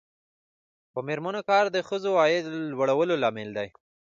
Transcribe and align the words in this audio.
د 0.93 0.95
میرمنو 1.07 1.41
کار 1.49 1.65
د 1.71 1.77
ښځو 1.87 2.11
عاید 2.21 2.45
لوړولو 2.71 3.15
لامل 3.23 3.49
دی. 3.57 3.67